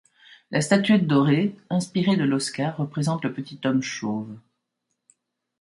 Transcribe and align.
La 0.49 0.61
statuette 0.61 1.05
dorée, 1.05 1.55
inspirée 1.69 2.15
de 2.17 2.23
l'Oscar, 2.23 2.75
représente 2.75 3.23
le 3.23 3.33
petit 3.33 3.59
homme 3.65 3.83
chauve. 3.83 4.35